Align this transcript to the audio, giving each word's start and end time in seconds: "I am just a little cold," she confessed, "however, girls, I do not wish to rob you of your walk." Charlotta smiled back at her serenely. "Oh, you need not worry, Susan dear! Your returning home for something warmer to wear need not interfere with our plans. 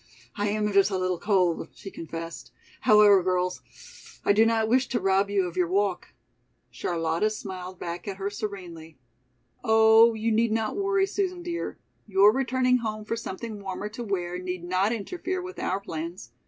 "I 0.35 0.47
am 0.47 0.73
just 0.73 0.89
a 0.89 0.97
little 0.97 1.19
cold," 1.19 1.69
she 1.75 1.91
confessed, 1.91 2.51
"however, 2.79 3.21
girls, 3.21 3.61
I 4.25 4.33
do 4.33 4.47
not 4.47 4.67
wish 4.67 4.87
to 4.87 4.99
rob 4.99 5.29
you 5.29 5.45
of 5.45 5.55
your 5.55 5.67
walk." 5.67 6.15
Charlotta 6.71 7.29
smiled 7.29 7.77
back 7.77 8.07
at 8.07 8.17
her 8.17 8.31
serenely. 8.31 8.97
"Oh, 9.63 10.15
you 10.15 10.31
need 10.31 10.51
not 10.51 10.75
worry, 10.75 11.05
Susan 11.05 11.43
dear! 11.43 11.77
Your 12.07 12.31
returning 12.33 12.77
home 12.79 13.05
for 13.05 13.15
something 13.15 13.61
warmer 13.61 13.89
to 13.89 14.03
wear 14.03 14.39
need 14.39 14.63
not 14.63 14.91
interfere 14.91 15.39
with 15.39 15.59
our 15.59 15.79
plans. 15.79 16.31